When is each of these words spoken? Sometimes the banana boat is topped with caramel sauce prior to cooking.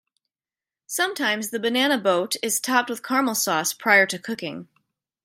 Sometimes 0.87 1.51
the 1.51 1.59
banana 1.59 1.95
boat 1.95 2.35
is 2.41 2.59
topped 2.59 2.89
with 2.89 3.03
caramel 3.03 3.35
sauce 3.35 3.71
prior 3.71 4.07
to 4.07 4.17
cooking. 4.17 4.67